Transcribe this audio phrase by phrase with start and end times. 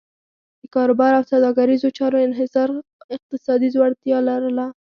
[0.61, 2.69] د کاروبار او سوداګریزو چارو انحصار
[3.15, 4.65] اقتصادي ځوړتیا لرله.